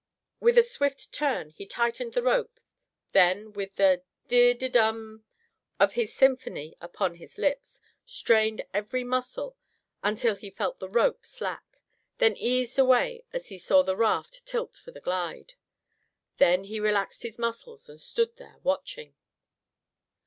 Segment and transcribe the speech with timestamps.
[0.39, 2.59] With a swift turn he tightened the rope,
[3.11, 5.25] then with the "de—de—dum"
[5.79, 9.55] of his symphony upon his lips, strained every muscle
[10.01, 11.77] until he felt the rope slack,
[12.17, 15.53] then eased away as he saw the raft tilt for the glide.
[16.37, 19.13] Then he relaxed his muscles and stood there watching.